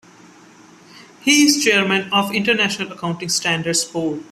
[1.19, 4.19] He is chairman of the International Accounting Standards Board.